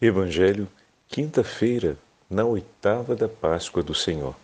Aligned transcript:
Evangelho, 0.00 0.68
quinta-feira, 1.08 1.98
na 2.30 2.44
oitava 2.44 3.16
da 3.16 3.28
Páscoa 3.28 3.82
do 3.82 3.92
Senhor. 3.92 4.36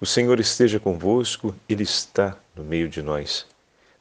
O 0.00 0.06
Senhor 0.06 0.38
esteja 0.38 0.78
convosco, 0.78 1.52
Ele 1.68 1.82
está 1.82 2.38
no 2.54 2.62
meio 2.62 2.88
de 2.88 3.02
nós. 3.02 3.44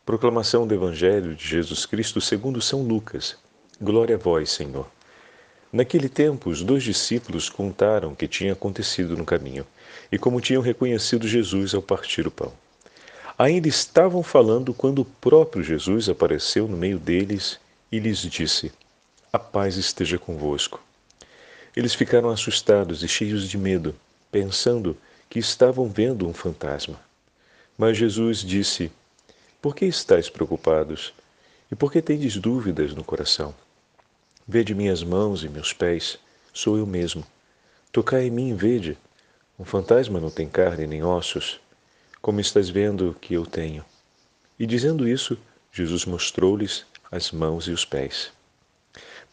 Proclamação 0.05 0.67
do 0.67 0.73
Evangelho 0.75 1.33
de 1.33 1.47
Jesus 1.47 1.87
Cristo 1.87 2.21
segundo 2.21 2.61
São 2.61 2.83
Lucas. 2.83 3.35
Glória 3.81 4.17
a 4.17 4.19
vós, 4.19 4.51
Senhor. 4.51 4.87
Naquele 5.71 6.07
tempo, 6.07 6.51
os 6.51 6.61
dois 6.61 6.83
discípulos 6.83 7.49
contaram 7.49 8.11
o 8.11 8.15
que 8.15 8.27
tinha 8.27 8.53
acontecido 8.53 9.17
no 9.17 9.25
caminho 9.25 9.65
e 10.11 10.19
como 10.19 10.39
tinham 10.39 10.61
reconhecido 10.61 11.27
Jesus 11.27 11.73
ao 11.73 11.81
partir 11.81 12.27
o 12.27 12.31
pão. 12.31 12.53
Ainda 13.35 13.67
estavam 13.67 14.21
falando 14.21 14.75
quando 14.75 14.99
o 14.99 15.05
próprio 15.05 15.63
Jesus 15.63 16.07
apareceu 16.07 16.67
no 16.67 16.77
meio 16.77 16.99
deles 16.99 17.59
e 17.91 17.97
lhes 17.97 18.19
disse: 18.19 18.71
a 19.35 19.39
paz 19.39 19.77
esteja 19.77 20.19
convosco. 20.19 20.79
Eles 21.75 21.95
ficaram 21.95 22.29
assustados 22.29 23.01
e 23.01 23.07
cheios 23.07 23.49
de 23.49 23.57
medo, 23.57 23.95
pensando 24.31 24.95
que 25.27 25.39
estavam 25.39 25.89
vendo 25.89 26.27
um 26.27 26.33
fantasma. 26.35 26.99
Mas 27.75 27.97
Jesus 27.97 28.41
disse: 28.41 28.91
Por 29.59 29.75
que 29.75 29.85
estáis 29.85 30.29
preocupados? 30.29 31.15
E 31.71 31.75
por 31.75 31.91
que 31.91 31.99
tendes 31.99 32.37
dúvidas 32.37 32.93
no 32.93 33.03
coração? 33.03 33.55
Vede 34.47 34.75
minhas 34.75 35.01
mãos 35.01 35.43
e 35.43 35.49
meus 35.49 35.73
pés, 35.73 36.19
sou 36.53 36.77
eu 36.77 36.85
mesmo. 36.85 37.25
Tocai 37.91 38.27
em 38.27 38.29
mim 38.29 38.49
e 38.51 38.53
vede. 38.53 38.95
Um 39.57 39.65
fantasma 39.65 40.19
não 40.19 40.29
tem 40.29 40.47
carne 40.47 40.85
nem 40.85 41.03
ossos, 41.03 41.59
como 42.21 42.39
estás 42.39 42.69
vendo 42.69 43.17
que 43.19 43.33
eu 43.33 43.47
tenho. 43.47 43.83
E 44.59 44.67
dizendo 44.67 45.07
isso, 45.07 45.35
Jesus 45.71 46.05
mostrou-lhes 46.05 46.85
as 47.11 47.31
mãos 47.31 47.67
e 47.67 47.71
os 47.71 47.83
pés. 47.83 48.31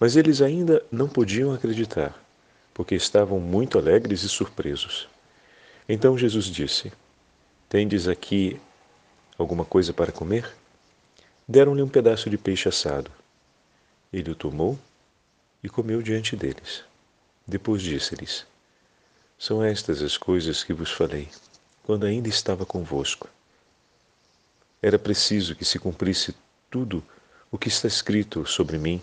Mas 0.01 0.17
eles 0.17 0.41
ainda 0.41 0.83
não 0.91 1.07
podiam 1.07 1.53
acreditar, 1.53 2.19
porque 2.73 2.95
estavam 2.95 3.39
muito 3.39 3.77
alegres 3.77 4.23
e 4.23 4.31
surpresos. 4.31 5.07
Então 5.87 6.17
Jesus 6.17 6.47
disse: 6.47 6.91
Tendes 7.69 8.09
aqui 8.09 8.59
alguma 9.37 9.63
coisa 9.63 9.93
para 9.93 10.11
comer? 10.11 10.51
Deram-lhe 11.47 11.83
um 11.83 11.89
pedaço 11.89 12.31
de 12.31 12.39
peixe 12.39 12.67
assado. 12.67 13.11
Ele 14.11 14.31
o 14.31 14.35
tomou 14.35 14.79
e 15.63 15.69
comeu 15.69 16.01
diante 16.01 16.35
deles. 16.35 16.83
Depois 17.47 17.83
disse-lhes: 17.83 18.47
São 19.39 19.63
estas 19.63 20.01
as 20.01 20.17
coisas 20.17 20.65
que 20.65 20.73
vos 20.73 20.91
falei, 20.91 21.29
quando 21.83 22.07
ainda 22.07 22.29
estava 22.31 22.65
convosco. 22.65 23.29
Era 24.81 24.99
preciso 24.99 25.55
que 25.55 25.65
se 25.67 25.79
cumprisse 25.79 26.35
tudo 26.71 27.05
o 27.51 27.59
que 27.59 27.69
está 27.69 27.87
escrito 27.87 28.47
sobre 28.47 28.79
mim 28.79 29.03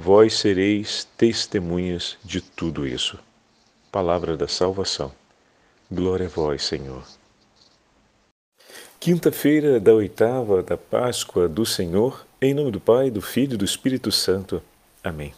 Vós 0.00 0.34
sereis 0.34 1.08
testemunhas 1.16 2.16
de 2.24 2.40
tudo 2.40 2.86
isso. 2.86 3.18
Palavra 3.90 4.36
da 4.36 4.46
salvação. 4.46 5.10
Glória 5.90 6.26
a 6.26 6.28
vós, 6.28 6.62
Senhor. 6.62 7.02
Quinta-feira 9.00 9.80
da 9.80 9.92
oitava 9.92 10.62
da 10.62 10.76
Páscoa 10.76 11.48
do 11.48 11.66
Senhor, 11.66 12.24
em 12.40 12.54
nome 12.54 12.70
do 12.70 12.78
Pai, 12.78 13.10
do 13.10 13.20
Filho 13.20 13.54
e 13.54 13.56
do 13.56 13.64
Espírito 13.64 14.12
Santo. 14.12 14.62
Amém. 15.02 15.34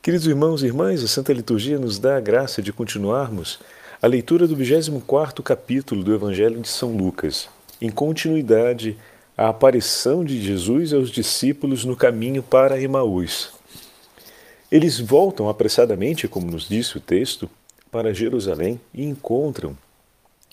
Queridos 0.00 0.26
irmãos 0.26 0.62
e 0.62 0.66
irmãs, 0.68 1.04
a 1.04 1.06
Santa 1.06 1.34
Liturgia 1.34 1.78
nos 1.78 1.98
dá 1.98 2.16
a 2.16 2.20
graça 2.20 2.62
de 2.62 2.72
continuarmos 2.72 3.60
a 4.00 4.06
leitura 4.06 4.48
do 4.48 4.56
24 4.56 5.42
capítulo 5.42 6.02
do 6.02 6.14
Evangelho 6.14 6.58
de 6.62 6.68
São 6.68 6.96
Lucas, 6.96 7.46
em 7.78 7.90
continuidade 7.90 8.96
à 9.36 9.50
aparição 9.50 10.24
de 10.24 10.40
Jesus 10.40 10.94
aos 10.94 11.10
discípulos 11.10 11.84
no 11.84 11.94
caminho 11.94 12.42
para 12.42 12.80
Emaús. 12.80 13.60
Eles 14.72 14.98
voltam 14.98 15.50
apressadamente, 15.50 16.26
como 16.26 16.50
nos 16.50 16.66
disse 16.66 16.96
o 16.96 17.00
texto, 17.00 17.50
para 17.90 18.14
Jerusalém 18.14 18.80
e 18.94 19.04
encontram 19.04 19.76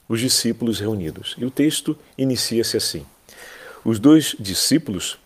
os 0.10 0.20
discípulos 0.20 0.78
reunidos. 0.78 1.38
E 1.38 1.46
o 1.46 1.50
texto 1.50 1.98
inicia-se 2.18 2.76
assim: 2.76 3.06
Os 3.86 3.98
dois 3.98 4.36
discípulos 4.38 5.18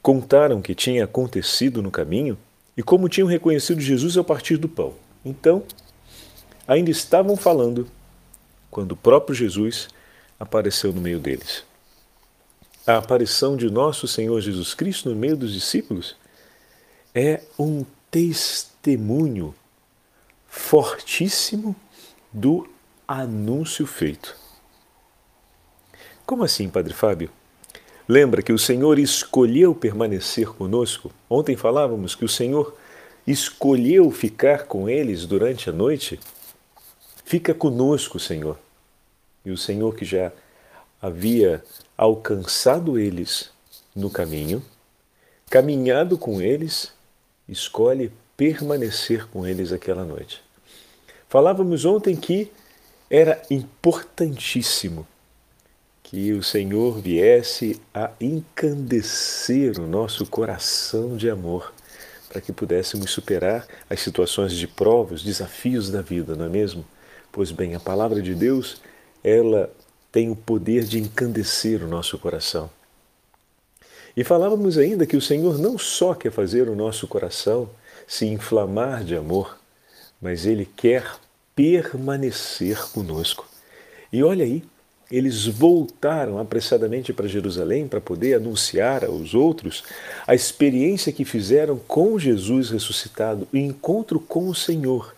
contaram 0.00 0.60
o 0.60 0.62
que 0.62 0.76
tinha 0.76 1.02
acontecido 1.02 1.82
no 1.82 1.90
caminho 1.90 2.38
e 2.76 2.84
como 2.84 3.08
tinham 3.08 3.26
reconhecido 3.26 3.80
Jesus 3.80 4.16
ao 4.16 4.22
partir 4.22 4.58
do 4.58 4.68
pão. 4.68 4.94
Então, 5.24 5.64
ainda 6.68 6.88
estavam 6.88 7.36
falando 7.36 7.88
quando 8.70 8.92
o 8.92 8.96
próprio 8.96 9.34
Jesus 9.34 9.88
apareceu 10.38 10.92
no 10.92 11.00
meio 11.00 11.18
deles. 11.18 11.64
A 12.86 12.98
aparição 12.98 13.56
de 13.56 13.68
nosso 13.68 14.06
Senhor 14.06 14.40
Jesus 14.40 14.72
Cristo 14.72 15.08
no 15.08 15.16
meio 15.16 15.36
dos 15.36 15.52
discípulos 15.52 16.14
é 17.12 17.40
um 17.58 17.84
testemunho 18.16 19.54
fortíssimo 20.48 21.76
do 22.32 22.66
anúncio 23.06 23.86
feito. 23.86 24.34
Como 26.24 26.42
assim, 26.42 26.70
Padre 26.70 26.94
Fábio? 26.94 27.30
Lembra 28.08 28.40
que 28.40 28.54
o 28.54 28.58
Senhor 28.58 28.98
escolheu 28.98 29.74
permanecer 29.74 30.48
conosco? 30.48 31.12
Ontem 31.28 31.56
falávamos 31.56 32.14
que 32.14 32.24
o 32.24 32.28
Senhor 32.28 32.74
escolheu 33.26 34.10
ficar 34.10 34.64
com 34.64 34.88
eles 34.88 35.26
durante 35.26 35.68
a 35.68 35.72
noite. 35.72 36.18
Fica 37.22 37.52
conosco, 37.52 38.18
Senhor. 38.18 38.58
E 39.44 39.50
o 39.50 39.58
Senhor 39.58 39.94
que 39.94 40.06
já 40.06 40.32
havia 41.02 41.62
alcançado 41.98 42.98
eles 42.98 43.50
no 43.94 44.08
caminho, 44.08 44.64
caminhado 45.50 46.16
com 46.16 46.40
eles, 46.40 46.96
escolhe 47.48 48.12
permanecer 48.36 49.26
com 49.28 49.46
eles 49.46 49.72
aquela 49.72 50.04
noite. 50.04 50.42
Falávamos 51.28 51.84
ontem 51.84 52.14
que 52.14 52.50
era 53.10 53.40
importantíssimo 53.50 55.06
que 56.02 56.32
o 56.32 56.42
Senhor 56.42 57.00
viesse 57.00 57.80
a 57.92 58.12
encandecer 58.20 59.80
o 59.80 59.88
nosso 59.88 60.24
coração 60.26 61.16
de 61.16 61.28
amor, 61.28 61.72
para 62.28 62.40
que 62.40 62.52
pudéssemos 62.52 63.10
superar 63.10 63.66
as 63.90 64.00
situações 64.00 64.52
de 64.52 64.68
provas, 64.68 65.22
desafios 65.22 65.90
da 65.90 66.02
vida, 66.02 66.36
não 66.36 66.44
é 66.44 66.48
mesmo? 66.48 66.84
Pois 67.32 67.50
bem, 67.50 67.74
a 67.74 67.80
palavra 67.80 68.22
de 68.22 68.34
Deus, 68.34 68.80
ela 69.22 69.68
tem 70.12 70.30
o 70.30 70.36
poder 70.36 70.84
de 70.84 70.98
encandecer 70.98 71.82
o 71.82 71.88
nosso 71.88 72.16
coração. 72.18 72.70
E 74.16 74.24
falávamos 74.24 74.78
ainda 74.78 75.06
que 75.06 75.16
o 75.16 75.20
Senhor 75.20 75.58
não 75.58 75.76
só 75.76 76.14
quer 76.14 76.32
fazer 76.32 76.68
o 76.68 76.74
nosso 76.74 77.06
coração 77.06 77.68
se 78.06 78.24
inflamar 78.24 79.04
de 79.04 79.14
amor, 79.14 79.58
mas 80.20 80.46
Ele 80.46 80.66
quer 80.76 81.16
permanecer 81.54 82.78
conosco. 82.92 83.46
E 84.12 84.22
olha 84.22 84.44
aí, 84.44 84.62
eles 85.10 85.46
voltaram 85.46 86.38
apressadamente 86.38 87.12
para 87.12 87.28
Jerusalém 87.28 87.86
para 87.86 88.00
poder 88.00 88.34
anunciar 88.34 89.04
aos 89.04 89.34
outros 89.34 89.84
a 90.26 90.34
experiência 90.34 91.12
que 91.12 91.24
fizeram 91.24 91.78
com 91.78 92.18
Jesus 92.18 92.70
ressuscitado, 92.70 93.46
o 93.52 93.56
encontro 93.56 94.18
com 94.18 94.48
o 94.48 94.54
Senhor. 94.54 95.14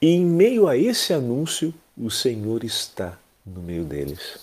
E 0.00 0.08
em 0.08 0.24
meio 0.24 0.68
a 0.68 0.76
esse 0.76 1.12
anúncio, 1.12 1.74
o 1.96 2.10
Senhor 2.10 2.62
está 2.62 3.18
no 3.44 3.60
meio 3.60 3.84
deles. 3.84 4.38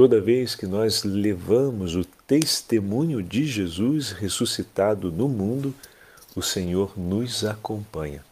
Toda 0.00 0.18
vez 0.18 0.54
que 0.54 0.66
nós 0.66 1.04
levamos 1.04 1.94
o 1.94 2.06
testemunho 2.26 3.22
de 3.22 3.44
Jesus 3.44 4.12
ressuscitado 4.12 5.12
no 5.12 5.28
mundo, 5.28 5.74
o 6.34 6.40
Senhor 6.40 6.98
nos 6.98 7.44
acompanha. 7.44 8.24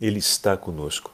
Ele 0.00 0.20
está 0.20 0.56
conosco. 0.56 1.12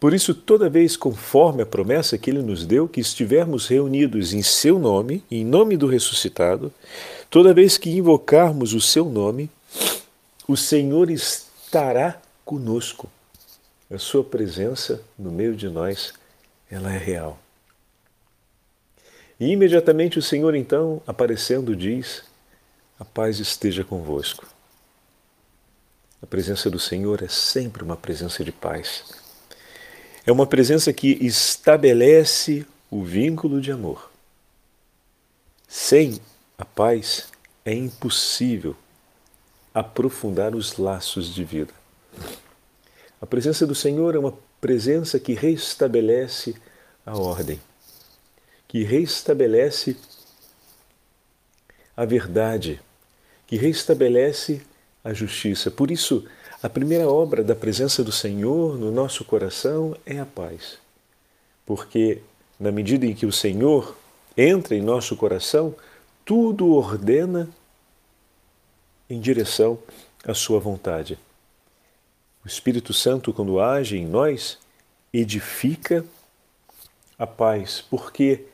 Por 0.00 0.14
isso, 0.14 0.32
toda 0.32 0.70
vez 0.70 0.96
conforme 0.96 1.62
a 1.62 1.66
promessa 1.66 2.16
que 2.16 2.30
ele 2.30 2.40
nos 2.40 2.64
deu, 2.64 2.88
que 2.88 3.02
estivermos 3.02 3.66
reunidos 3.66 4.32
em 4.32 4.42
seu 4.42 4.78
nome, 4.78 5.22
em 5.30 5.44
nome 5.44 5.76
do 5.76 5.86
ressuscitado, 5.86 6.72
toda 7.28 7.52
vez 7.52 7.76
que 7.76 7.90
invocarmos 7.90 8.72
o 8.72 8.80
seu 8.80 9.04
nome, 9.04 9.50
o 10.48 10.56
Senhor 10.56 11.10
estará 11.10 12.18
conosco. 12.46 13.10
A 13.90 13.98
sua 13.98 14.24
presença 14.24 15.02
no 15.18 15.30
meio 15.30 15.54
de 15.54 15.68
nós, 15.68 16.14
ela 16.70 16.90
é 16.90 16.96
real. 16.96 17.38
E 19.40 19.52
imediatamente 19.52 20.18
o 20.18 20.22
Senhor, 20.22 20.54
então, 20.54 21.02
aparecendo, 21.06 21.74
diz: 21.74 22.22
A 22.98 23.04
paz 23.04 23.38
esteja 23.40 23.82
convosco. 23.82 24.46
A 26.22 26.26
presença 26.26 26.68
do 26.68 26.78
Senhor 26.78 27.22
é 27.22 27.28
sempre 27.28 27.82
uma 27.82 27.96
presença 27.96 28.44
de 28.44 28.52
paz. 28.52 29.04
É 30.26 30.30
uma 30.30 30.46
presença 30.46 30.92
que 30.92 31.12
estabelece 31.24 32.66
o 32.90 33.02
vínculo 33.02 33.58
de 33.58 33.72
amor. 33.72 34.10
Sem 35.66 36.20
a 36.58 36.64
paz 36.64 37.28
é 37.64 37.72
impossível 37.72 38.76
aprofundar 39.72 40.54
os 40.54 40.76
laços 40.76 41.34
de 41.34 41.42
vida. 41.42 41.72
A 43.20 43.24
presença 43.24 43.66
do 43.66 43.74
Senhor 43.74 44.14
é 44.14 44.18
uma 44.18 44.36
presença 44.60 45.18
que 45.18 45.32
restabelece 45.32 46.54
a 47.06 47.16
ordem, 47.16 47.58
que 48.70 48.84
restabelece 48.84 49.96
a 51.96 52.04
verdade, 52.04 52.80
que 53.44 53.56
restabelece 53.56 54.62
a 55.02 55.12
justiça. 55.12 55.72
Por 55.72 55.90
isso, 55.90 56.24
a 56.62 56.68
primeira 56.68 57.08
obra 57.08 57.42
da 57.42 57.56
presença 57.56 58.04
do 58.04 58.12
Senhor 58.12 58.78
no 58.78 58.92
nosso 58.92 59.24
coração 59.24 59.96
é 60.06 60.20
a 60.20 60.24
paz. 60.24 60.78
Porque, 61.66 62.22
na 62.60 62.70
medida 62.70 63.04
em 63.04 63.12
que 63.12 63.26
o 63.26 63.32
Senhor 63.32 63.96
entra 64.36 64.76
em 64.76 64.80
nosso 64.80 65.16
coração, 65.16 65.74
tudo 66.24 66.72
ordena 66.72 67.50
em 69.08 69.18
direção 69.18 69.80
à 70.24 70.32
Sua 70.32 70.60
vontade. 70.60 71.18
O 72.44 72.46
Espírito 72.46 72.92
Santo, 72.92 73.32
quando 73.32 73.58
age 73.58 73.98
em 73.98 74.06
nós, 74.06 74.58
edifica 75.12 76.04
a 77.18 77.26
paz, 77.26 77.84
porque 77.90 78.44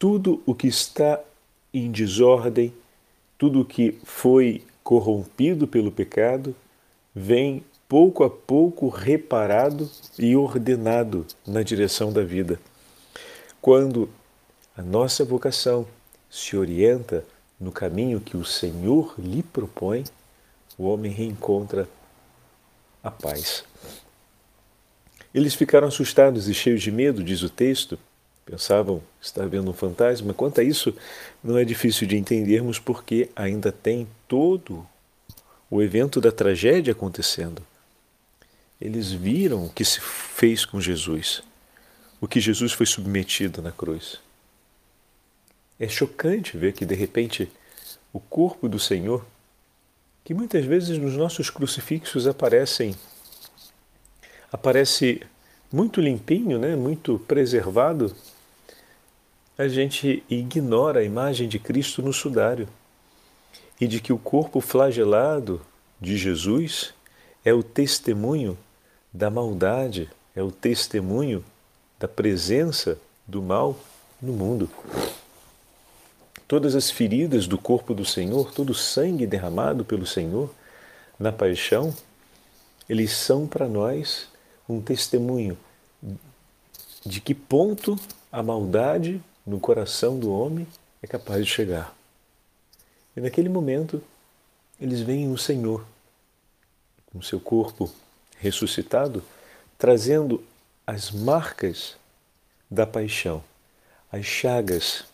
tudo 0.00 0.42
o 0.46 0.54
que 0.54 0.66
está 0.66 1.20
em 1.74 1.92
desordem, 1.92 2.72
tudo 3.36 3.60
o 3.60 3.64
que 3.66 3.98
foi 4.02 4.64
corrompido 4.82 5.68
pelo 5.68 5.92
pecado, 5.92 6.56
vem 7.14 7.62
pouco 7.86 8.24
a 8.24 8.30
pouco 8.30 8.88
reparado 8.88 9.90
e 10.18 10.34
ordenado 10.34 11.26
na 11.46 11.62
direção 11.62 12.10
da 12.10 12.22
vida. 12.22 12.58
Quando 13.60 14.08
a 14.74 14.80
nossa 14.80 15.22
vocação 15.22 15.86
se 16.30 16.56
orienta 16.56 17.22
no 17.60 17.70
caminho 17.70 18.22
que 18.22 18.38
o 18.38 18.44
Senhor 18.44 19.14
lhe 19.18 19.42
propõe, 19.42 20.04
o 20.78 20.84
homem 20.84 21.12
reencontra 21.12 21.86
a 23.04 23.10
paz. 23.10 23.64
Eles 25.34 25.54
ficaram 25.54 25.88
assustados 25.88 26.48
e 26.48 26.54
cheios 26.54 26.80
de 26.80 26.90
medo, 26.90 27.22
diz 27.22 27.42
o 27.42 27.50
texto. 27.50 27.98
Pensavam 28.44 29.02
estar 29.20 29.46
vendo 29.46 29.70
um 29.70 29.74
fantasma. 29.74 30.34
Quanto 30.34 30.60
a 30.60 30.64
isso, 30.64 30.94
não 31.42 31.56
é 31.56 31.64
difícil 31.64 32.06
de 32.06 32.16
entendermos 32.16 32.78
porque 32.78 33.30
ainda 33.36 33.70
tem 33.70 34.08
todo 34.26 34.86
o 35.70 35.80
evento 35.80 36.20
da 36.20 36.32
tragédia 36.32 36.92
acontecendo. 36.92 37.62
Eles 38.80 39.12
viram 39.12 39.66
o 39.66 39.70
que 39.70 39.84
se 39.84 40.00
fez 40.00 40.64
com 40.64 40.80
Jesus, 40.80 41.42
o 42.20 42.26
que 42.26 42.40
Jesus 42.40 42.72
foi 42.72 42.86
submetido 42.86 43.62
na 43.62 43.70
cruz. 43.70 44.18
É 45.78 45.88
chocante 45.88 46.56
ver 46.56 46.72
que, 46.72 46.84
de 46.84 46.94
repente, 46.94 47.50
o 48.12 48.18
corpo 48.18 48.68
do 48.68 48.78
Senhor, 48.78 49.24
que 50.24 50.34
muitas 50.34 50.64
vezes 50.64 50.98
nos 50.98 51.16
nossos 51.16 51.50
crucifixos 51.50 52.26
aparecem, 52.26 52.94
aparece 54.52 55.22
muito 55.72 56.00
limpinho, 56.00 56.58
né? 56.58 56.74
muito 56.74 57.18
preservado, 57.20 58.14
a 59.60 59.68
gente 59.68 60.24
ignora 60.30 61.00
a 61.00 61.04
imagem 61.04 61.46
de 61.46 61.58
Cristo 61.58 62.00
no 62.00 62.14
sudário 62.14 62.66
e 63.78 63.86
de 63.86 64.00
que 64.00 64.10
o 64.10 64.16
corpo 64.16 64.58
flagelado 64.58 65.60
de 66.00 66.16
Jesus 66.16 66.94
é 67.44 67.52
o 67.52 67.62
testemunho 67.62 68.56
da 69.12 69.28
maldade, 69.28 70.08
é 70.34 70.42
o 70.42 70.50
testemunho 70.50 71.44
da 71.98 72.08
presença 72.08 72.96
do 73.26 73.42
mal 73.42 73.78
no 74.20 74.32
mundo. 74.32 74.66
Todas 76.48 76.74
as 76.74 76.90
feridas 76.90 77.46
do 77.46 77.58
corpo 77.58 77.92
do 77.92 78.06
Senhor, 78.06 78.54
todo 78.54 78.70
o 78.70 78.74
sangue 78.74 79.26
derramado 79.26 79.84
pelo 79.84 80.06
Senhor 80.06 80.50
na 81.18 81.30
paixão, 81.30 81.94
eles 82.88 83.12
são 83.12 83.46
para 83.46 83.68
nós 83.68 84.26
um 84.66 84.80
testemunho 84.80 85.58
de 87.04 87.20
que 87.20 87.34
ponto 87.34 88.00
a 88.32 88.42
maldade 88.42 89.20
no 89.46 89.58
coração 89.58 90.18
do 90.18 90.32
homem 90.32 90.66
é 91.02 91.06
capaz 91.06 91.44
de 91.44 91.50
chegar. 91.50 91.94
E 93.16 93.20
naquele 93.20 93.48
momento, 93.48 94.02
eles 94.80 95.00
veem 95.00 95.32
o 95.32 95.38
Senhor, 95.38 95.84
com 97.06 97.20
seu 97.20 97.40
corpo 97.40 97.90
ressuscitado, 98.38 99.22
trazendo 99.76 100.42
as 100.86 101.10
marcas 101.10 101.96
da 102.70 102.86
paixão, 102.86 103.42
as 104.10 104.24
chagas 104.24 105.04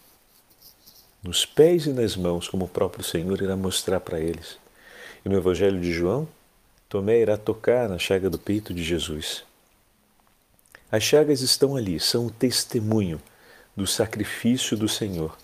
nos 1.22 1.44
pés 1.44 1.86
e 1.86 1.92
nas 1.92 2.16
mãos, 2.16 2.48
como 2.48 2.66
o 2.66 2.68
próprio 2.68 3.04
Senhor 3.04 3.40
irá 3.42 3.56
mostrar 3.56 4.00
para 4.00 4.20
eles. 4.20 4.58
E 5.24 5.28
no 5.28 5.36
Evangelho 5.36 5.80
de 5.80 5.92
João, 5.92 6.28
Tomé 6.88 7.20
irá 7.20 7.36
tocar 7.36 7.88
na 7.88 7.98
chaga 7.98 8.30
do 8.30 8.38
peito 8.38 8.72
de 8.72 8.84
Jesus. 8.84 9.42
As 10.90 11.02
chagas 11.02 11.40
estão 11.40 11.74
ali, 11.74 11.98
são 11.98 12.26
o 12.26 12.30
testemunho 12.30 13.20
do 13.76 13.86
sacrifício 13.86 14.76
do 14.76 14.88
Senhor, 14.88 15.36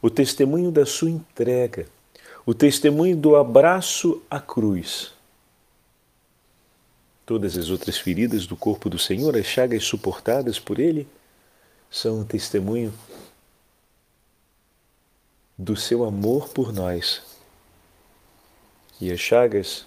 o 0.00 0.08
testemunho 0.08 0.70
da 0.70 0.86
sua 0.86 1.10
entrega, 1.10 1.86
o 2.46 2.54
testemunho 2.54 3.16
do 3.16 3.36
abraço 3.36 4.22
à 4.30 4.40
cruz. 4.40 5.12
Todas 7.26 7.56
as 7.58 7.68
outras 7.68 7.98
feridas 7.98 8.46
do 8.46 8.56
corpo 8.56 8.88
do 8.88 8.98
Senhor, 8.98 9.36
as 9.36 9.46
chagas 9.46 9.84
suportadas 9.84 10.58
por 10.58 10.78
Ele, 10.78 11.06
são 11.90 12.20
o 12.20 12.24
testemunho 12.24 12.94
do 15.58 15.76
seu 15.76 16.04
amor 16.04 16.48
por 16.48 16.72
nós. 16.72 17.22
E 19.00 19.10
as 19.10 19.20
chagas 19.20 19.84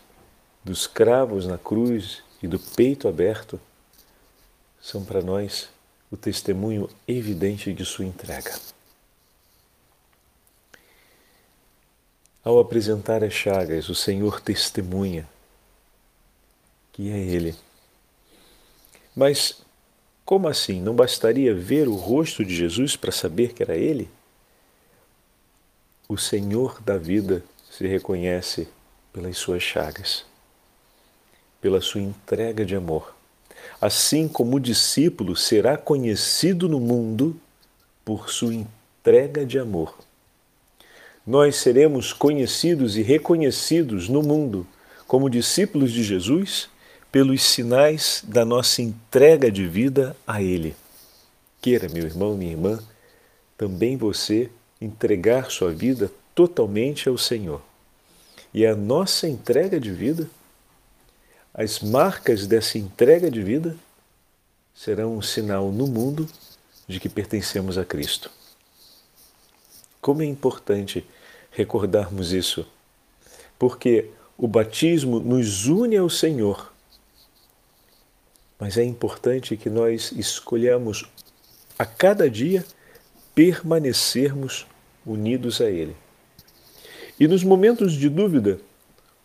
dos 0.64 0.86
cravos 0.86 1.48
na 1.48 1.58
cruz 1.58 2.22
e 2.44 2.48
do 2.48 2.60
peito 2.60 3.08
aberto 3.08 3.60
são 4.82 5.04
para 5.04 5.22
nós 5.22 5.70
o 6.12 6.18
testemunho 6.18 6.90
evidente 7.08 7.74
de 7.74 7.86
sua 7.86 8.06
entrega. 8.06 8.54
Ao 12.44 12.60
apresentar 12.60 13.24
as 13.24 13.34
chagas, 13.34 13.90
o 13.90 13.96
Senhor 13.96 14.42
testemunha 14.42 15.28
que 16.92 17.12
é 17.12 17.18
Ele. 17.18 17.56
Mas 19.16 19.62
como 20.26 20.48
assim? 20.48 20.82
Não 20.82 20.96
bastaria 20.96 21.56
ver 21.56 21.88
o 21.88 21.96
rosto 21.96 22.44
de 22.44 22.56
Jesus 22.56 22.96
para 22.96 23.12
saber 23.12 23.54
que 23.54 23.64
era 23.64 23.76
Ele? 23.76 24.10
O 26.08 26.18
Senhor 26.18 26.82
da 26.82 26.98
vida 26.98 27.44
se 27.72 27.88
reconhece 27.88 28.68
pelas 29.14 29.38
suas 29.38 29.64
chagas, 29.64 30.26
pela 31.62 31.82
sua 31.82 32.02
entrega 32.02 32.66
de 32.66 32.76
amor. 32.76 33.16
Assim 33.82 34.28
como 34.28 34.58
o 34.58 34.60
discípulo 34.60 35.36
será 35.36 35.78
conhecido 35.78 36.68
no 36.68 36.80
mundo 36.80 37.40
por 38.04 38.30
sua 38.30 38.54
entrega 38.54 39.46
de 39.46 39.58
amor. 39.58 39.98
Nós 41.26 41.58
seremos 41.58 42.12
conhecidos 42.12 42.98
e 42.98 43.02
reconhecidos 43.02 44.10
no 44.10 44.22
mundo 44.22 44.66
como 45.08 45.30
discípulos 45.30 45.92
de 45.92 46.04
Jesus 46.04 46.70
pelos 47.12 47.42
sinais 47.42 48.24
da 48.28 48.46
nossa 48.46 48.82
entrega 48.82 49.52
de 49.52 49.66
vida 49.68 50.16
a 50.28 50.42
Ele. 50.42 50.76
Queira, 51.62 51.90
meu 51.90 52.06
irmão, 52.06 52.36
minha 52.36 52.52
irmã, 52.52 52.80
também 53.58 53.98
você 53.98 54.50
entregar 54.80 55.52
sua 55.52 55.72
vida 55.72 56.12
totalmente 56.34 57.10
ao 57.10 57.18
Senhor. 57.18 57.62
E 58.54 58.66
a 58.66 58.76
nossa 58.76 59.28
entrega 59.28 59.80
de 59.80 59.92
vida, 59.92 60.30
as 61.60 61.82
marcas 61.82 62.48
dessa 62.48 62.78
entrega 62.78 63.30
de 63.30 63.44
vida, 63.44 63.76
serão 64.74 65.18
um 65.18 65.22
sinal 65.22 65.74
no 65.74 65.88
mundo 65.88 66.26
de 66.88 67.02
que 67.02 67.10
pertencemos 67.10 67.78
a 67.78 67.84
Cristo. 67.84 68.32
Como 70.00 70.22
é 70.22 70.26
importante 70.26 71.06
recordarmos 71.52 72.32
isso, 72.32 72.66
porque 73.60 74.10
o 74.38 74.48
batismo 74.48 75.20
nos 75.20 75.66
une 75.66 75.98
ao 75.98 76.10
Senhor, 76.10 76.72
mas 78.58 78.78
é 78.78 78.84
importante 78.86 79.58
que 79.58 79.70
nós 79.70 80.14
escolhamos 80.14 81.04
a 81.78 81.86
cada 81.86 82.30
dia 82.30 82.66
permanecermos 83.36 84.66
unidos 85.06 85.60
a 85.60 85.70
Ele. 85.70 85.96
E 87.20 87.28
nos 87.28 87.44
momentos 87.44 87.96
de 87.96 88.08
dúvida, 88.08 88.62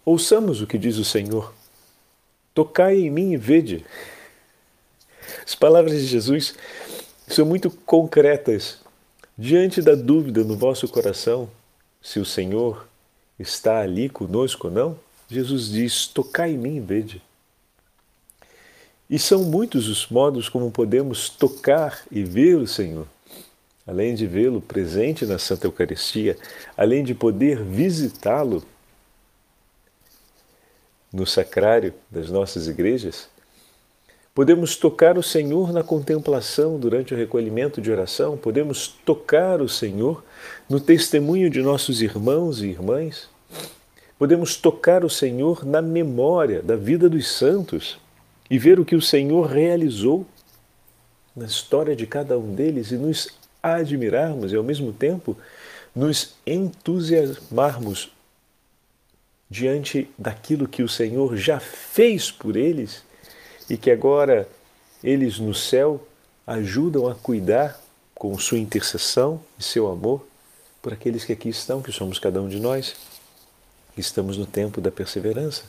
ouçamos 0.04 0.60
o 0.60 0.66
que 0.66 0.76
diz 0.76 0.96
o 0.96 1.04
Senhor: 1.04 1.54
Tocai 2.54 3.00
em 3.00 3.10
mim 3.10 3.32
e 3.32 3.36
vede. 3.36 3.84
As 5.44 5.54
palavras 5.54 5.92
de 6.00 6.06
Jesus 6.06 6.54
são 7.26 7.44
muito 7.44 7.70
concretas. 7.70 8.78
Diante 9.36 9.82
da 9.82 9.96
dúvida 9.96 10.44
no 10.44 10.56
vosso 10.56 10.86
coração, 10.86 11.50
se 12.00 12.20
o 12.20 12.24
Senhor 12.24 12.86
está 13.38 13.80
ali 13.80 14.08
conosco 14.08 14.68
ou 14.68 14.72
não, 14.72 14.98
Jesus 15.28 15.68
diz: 15.68 16.06
Tocai 16.06 16.52
em 16.52 16.58
mim 16.58 16.76
e 16.76 16.80
vede. 16.80 17.20
E 19.10 19.18
são 19.18 19.42
muitos 19.42 19.88
os 19.88 20.06
modos 20.08 20.48
como 20.48 20.70
podemos 20.70 21.28
tocar 21.28 22.04
e 22.10 22.22
ver 22.22 22.56
o 22.56 22.66
Senhor. 22.66 23.06
Além 23.86 24.14
de 24.14 24.26
vê-lo 24.26 24.62
presente 24.62 25.26
na 25.26 25.38
Santa 25.38 25.66
Eucaristia, 25.66 26.38
além 26.76 27.04
de 27.04 27.14
poder 27.14 27.62
visitá-lo 27.62 28.64
no 31.14 31.24
sacrário 31.24 31.94
das 32.10 32.28
nossas 32.28 32.66
igrejas, 32.66 33.28
podemos 34.34 34.74
tocar 34.74 35.16
o 35.16 35.22
Senhor 35.22 35.72
na 35.72 35.84
contemplação 35.84 36.76
durante 36.76 37.14
o 37.14 37.16
recolhimento 37.16 37.80
de 37.80 37.88
oração, 37.88 38.36
podemos 38.36 38.88
tocar 38.88 39.62
o 39.62 39.68
Senhor 39.68 40.24
no 40.68 40.80
testemunho 40.80 41.48
de 41.48 41.62
nossos 41.62 42.02
irmãos 42.02 42.60
e 42.60 42.66
irmãs, 42.66 43.28
podemos 44.18 44.56
tocar 44.56 45.04
o 45.04 45.10
Senhor 45.10 45.64
na 45.64 45.80
memória 45.80 46.60
da 46.60 46.74
vida 46.74 47.08
dos 47.08 47.28
santos 47.28 47.96
e 48.50 48.58
ver 48.58 48.80
o 48.80 48.84
que 48.84 48.96
o 48.96 49.00
Senhor 49.00 49.46
realizou 49.46 50.26
na 51.36 51.44
história 51.44 51.94
de 51.94 52.08
cada 52.08 52.36
um 52.36 52.56
deles 52.56 52.90
e 52.90 52.96
nos 52.96 53.28
admirarmos 53.62 54.52
e 54.52 54.56
ao 54.56 54.64
mesmo 54.64 54.92
tempo 54.92 55.36
nos 55.94 56.34
entusiasmarmos 56.44 58.13
diante 59.54 60.10
daquilo 60.18 60.66
que 60.66 60.82
o 60.82 60.88
Senhor 60.88 61.36
já 61.36 61.60
fez 61.60 62.28
por 62.28 62.56
eles 62.56 63.04
e 63.70 63.76
que 63.76 63.88
agora 63.88 64.48
eles 65.02 65.38
no 65.38 65.54
céu 65.54 66.04
ajudam 66.44 67.06
a 67.06 67.14
cuidar 67.14 67.80
com 68.16 68.36
sua 68.36 68.58
intercessão 68.58 69.40
e 69.56 69.62
seu 69.62 69.88
amor 69.88 70.26
por 70.82 70.92
aqueles 70.92 71.24
que 71.24 71.32
aqui 71.32 71.48
estão, 71.48 71.80
que 71.80 71.92
somos 71.92 72.18
cada 72.18 72.42
um 72.42 72.48
de 72.48 72.58
nós, 72.58 72.96
que 73.94 74.00
estamos 74.00 74.36
no 74.36 74.44
tempo 74.44 74.80
da 74.80 74.90
perseverança. 74.90 75.62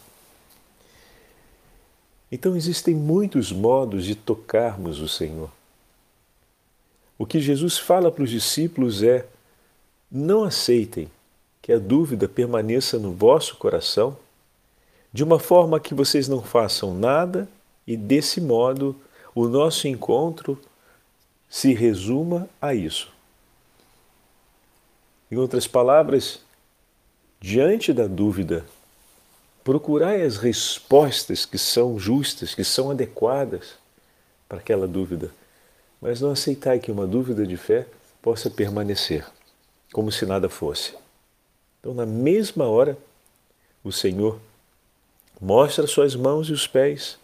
Então 2.32 2.56
existem 2.56 2.96
muitos 2.96 3.52
modos 3.52 4.04
de 4.04 4.16
tocarmos 4.16 5.00
o 5.00 5.08
Senhor. 5.08 5.52
O 7.20 7.26
que 7.28 7.40
Jesus 7.40 7.78
fala 7.78 8.12
para 8.12 8.24
os 8.24 8.32
discípulos 8.32 9.04
é: 9.04 9.28
não 10.12 10.44
aceitem 10.44 11.08
que 11.66 11.74
a 11.74 11.80
dúvida 11.80 12.30
permaneça 12.30 13.00
no 13.00 13.12
vosso 13.12 13.56
coração, 13.56 14.16
de 15.12 15.24
uma 15.24 15.40
forma 15.40 15.80
que 15.80 15.96
vocês 15.96 16.28
não 16.28 16.40
façam 16.40 16.94
nada 16.94 17.50
e 17.88 17.98
desse 17.98 18.40
modo 18.40 18.96
o 19.34 19.48
nosso 19.48 19.88
encontro 19.88 20.62
se 21.50 21.74
resuma 21.74 22.48
a 22.62 22.76
isso. 22.76 23.12
Em 25.32 25.38
outras 25.38 25.66
palavras, 25.66 26.40
diante 27.42 27.92
da 27.92 28.06
dúvida 28.06 28.64
Procurai 29.64 30.22
as 30.22 30.38
respostas 30.38 31.44
que 31.44 31.58
são 31.58 31.98
justas, 31.98 32.54
que 32.54 32.64
são 32.64 32.92
adequadas 32.92 33.74
para 34.48 34.60
aquela 34.60 34.88
dúvida, 34.88 35.32
mas 36.00 36.22
não 36.22 36.30
aceitai 36.30 36.78
que 36.78 36.92
uma 36.92 37.08
dúvida 37.08 37.48
de 37.48 37.58
fé 37.58 37.88
possa 38.22 38.48
permanecer, 38.48 39.26
como 39.92 40.12
se 40.12 40.24
nada 40.24 40.50
fosse. 40.50 40.94
Então, 41.86 41.94
na 41.94 42.04
mesma 42.08 42.68
hora, 42.68 42.98
o 43.84 43.92
Senhor 43.92 44.40
mostra 45.40 45.86
suas 45.86 46.16
mãos 46.16 46.50
e 46.50 46.52
os 46.52 46.66
pés, 46.66 47.16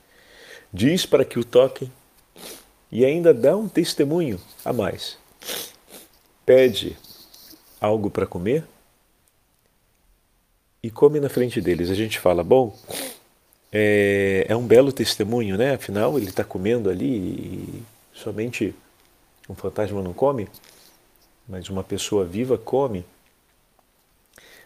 diz 0.71 1.03
para 1.03 1.25
que 1.25 1.39
o 1.39 1.43
toquem 1.43 1.91
e 2.91 3.03
ainda 3.03 3.33
dá 3.33 3.57
um 3.57 3.67
testemunho 3.67 4.39
a 4.63 4.71
mais. 4.71 5.17
Pede 6.45 6.95
algo 7.79 8.11
para 8.11 8.27
comer 8.27 8.63
e 10.83 10.91
come 10.91 11.19
na 11.19 11.27
frente 11.27 11.59
deles. 11.59 11.89
A 11.89 11.95
gente 11.95 12.19
fala, 12.19 12.43
bom, 12.43 12.77
é, 13.71 14.45
é 14.47 14.55
um 14.55 14.67
belo 14.67 14.91
testemunho, 14.91 15.57
né? 15.57 15.73
Afinal, 15.73 16.19
ele 16.19 16.29
está 16.29 16.43
comendo 16.43 16.87
ali 16.87 17.07
e 17.07 17.83
somente 18.13 18.75
um 19.49 19.55
fantasma 19.55 20.03
não 20.03 20.13
come, 20.13 20.47
mas 21.49 21.67
uma 21.67 21.83
pessoa 21.83 22.23
viva 22.23 22.59
come. 22.59 23.03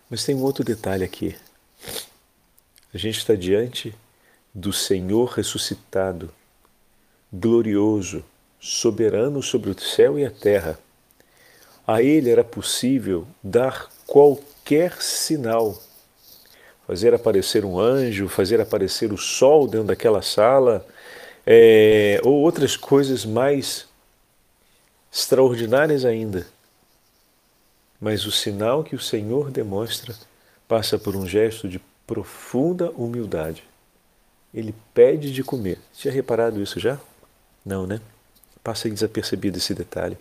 Mas 0.10 0.24
tem 0.24 0.36
um 0.36 0.44
outro 0.44 0.64
detalhe 0.64 1.04
aqui. 1.04 1.36
A 2.94 2.98
gente 2.98 3.18
está 3.18 3.36
diante 3.36 3.94
do 4.54 4.72
Senhor 4.72 5.30
ressuscitado, 5.30 6.32
glorioso, 7.32 8.24
soberano 8.60 9.42
sobre 9.42 9.70
o 9.70 9.80
céu 9.80 10.18
e 10.18 10.26
a 10.26 10.32
terra. 10.32 10.80
A 11.86 12.02
ele 12.02 12.30
era 12.30 12.44
possível 12.44 13.28
dar 13.44 13.90
qualquer 14.08 15.02
sinal 15.02 15.80
fazer 16.88 17.14
aparecer 17.14 17.66
um 17.66 17.80
anjo, 17.80 18.28
fazer 18.28 18.62
aparecer 18.62 19.12
o 19.12 19.18
sol 19.18 19.68
dentro 19.68 19.88
daquela 19.88 20.22
sala, 20.22 20.86
é, 21.46 22.20
ou 22.24 22.42
outras 22.42 22.78
coisas 22.78 23.26
mais 23.26 23.88
extraordinárias 25.12 26.06
ainda. 26.06 26.46
Mas 28.06 28.24
o 28.28 28.32
sinal 28.32 28.84
que 28.84 28.96
o 28.96 29.00
Senhor 29.00 29.50
demonstra 29.50 30.16
passa 30.68 30.96
por 30.96 31.16
um 31.16 31.28
gesto 31.28 31.68
de 31.68 31.82
profunda 32.06 32.92
humildade. 32.92 33.64
Ele 34.54 34.76
pede 34.94 35.34
de 35.34 35.44
comer. 35.44 35.80
Tinha 35.92 36.14
reparado 36.14 36.62
isso 36.62 36.80
já? 36.80 37.00
Não, 37.66 37.88
né? 37.88 38.00
Passa 38.64 38.88
desapercebido 38.88 39.58
esse 39.58 39.74
detalhe. 39.74 40.20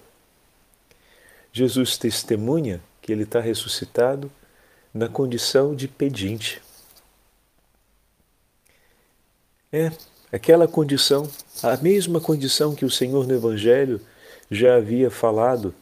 Jesus 1.53 1.99
testemunha 1.99 2.81
que 3.03 3.12
ele 3.12 3.25
está 3.25 3.38
ressuscitado 3.38 4.33
na 4.95 5.07
condição 5.07 5.76
de 5.76 5.87
pedinte. 5.87 6.62
É, 9.71 9.93
aquela 10.33 10.67
condição, 10.67 11.31
a 11.62 11.76
mesma 11.76 12.19
condição 12.19 12.75
que 12.75 12.87
o 12.87 12.91
Senhor 12.91 13.26
no 13.26 13.35
Evangelho 13.35 14.00
já 14.50 14.76
havia 14.76 15.11
falado, 15.11 15.75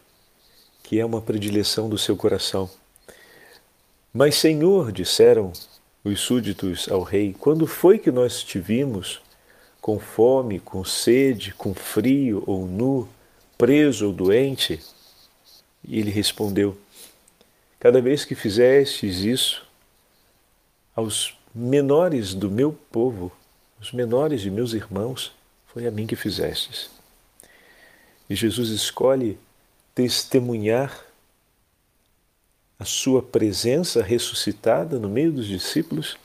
que 0.82 0.98
é 0.98 1.04
uma 1.04 1.20
predileção 1.20 1.88
do 1.88 1.96
seu 1.96 2.16
coração. 2.16 2.68
Mas, 4.12 4.34
Senhor, 4.34 4.92
disseram 4.92 5.52
os 6.04 6.20
súditos 6.20 6.88
ao 6.90 7.02
rei, 7.02 7.34
quando 7.38 7.66
foi 7.66 7.98
que 7.98 8.10
nós 8.10 8.42
te 8.42 8.58
vimos 8.58 9.20
com 9.80 9.98
fome, 9.98 10.60
com 10.60 10.84
sede, 10.84 11.54
com 11.54 11.72
frio 11.74 12.42
ou 12.46 12.66
nu, 12.66 13.08
preso 13.56 14.06
ou 14.08 14.12
doente? 14.12 14.80
E 15.86 15.98
ele 15.98 16.10
respondeu: 16.10 16.76
Cada 17.80 18.00
vez 18.00 18.24
que 18.24 18.34
fizestes 18.34 19.18
isso 19.18 19.66
aos 20.94 21.36
menores 21.54 22.34
do 22.34 22.50
meu 22.50 22.72
povo, 22.90 23.32
os 23.80 23.92
menores 23.92 24.40
de 24.40 24.50
meus 24.50 24.72
irmãos, 24.72 25.32
foi 25.66 25.86
a 25.86 25.90
mim 25.90 26.06
que 26.06 26.16
fizestes. 26.16 26.90
E 28.28 28.34
Jesus 28.34 28.68
escolhe 28.68 29.38
testemunhar 29.94 31.04
a 32.78 32.84
sua 32.84 33.22
presença 33.22 34.02
ressuscitada 34.02 34.98
no 34.98 35.08
meio 35.08 35.32
dos 35.32 35.46
discípulos 35.46 36.16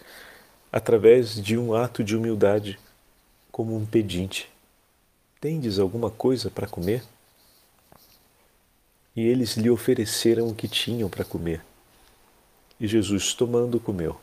através 0.72 1.36
de 1.36 1.58
um 1.58 1.74
ato 1.74 2.04
de 2.04 2.16
humildade, 2.16 2.80
como 3.52 3.76
um 3.76 3.86
pedinte. 3.86 4.50
Tendes 5.40 5.80
alguma 5.80 6.10
coisa 6.10 6.50
para 6.50 6.68
comer? 6.68 7.04
e 9.18 9.22
eles 9.22 9.58
lhe 9.58 9.68
ofereceram 9.68 10.48
o 10.48 10.54
que 10.54 10.68
tinham 10.68 11.10
para 11.10 11.26
comer. 11.26 11.60
E 12.80 12.88
Jesus, 12.88 13.34
tomando, 13.34 13.80
comeu. 13.80 14.16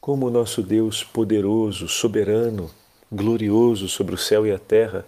Como 0.00 0.26
o 0.26 0.30
nosso 0.30 0.60
Deus 0.60 1.04
poderoso, 1.04 1.86
soberano, 1.86 2.68
glorioso 3.12 3.88
sobre 3.88 4.16
o 4.16 4.18
céu 4.18 4.44
e 4.44 4.50
a 4.50 4.58
terra, 4.58 5.06